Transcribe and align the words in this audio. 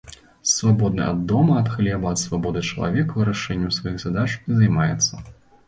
Свабодны 0.51 1.03
ад 1.11 1.19
дома, 1.31 1.57
ад 1.65 1.69
хлеба, 1.73 2.09
ад 2.17 2.23
свабоды 2.23 2.65
чалавек 2.71 3.07
вырашэннем 3.21 3.71
сваіх 3.79 4.03
задач 4.07 4.27
і 4.35 4.51
займаецца. 4.59 5.25